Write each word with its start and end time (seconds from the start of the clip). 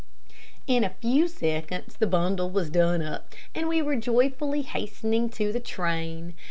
In 0.65 0.83
a 0.83 0.95
few 0.99 1.27
seconds 1.27 1.95
the 1.97 2.07
bundle 2.07 2.49
was 2.49 2.71
done 2.71 3.03
up, 3.03 3.35
and 3.53 3.67
we 3.67 3.83
were 3.83 3.95
joyfully 3.95 4.63
hastening 4.63 5.29
to 5.29 5.53
the 5.53 5.59
train. 5.59 6.33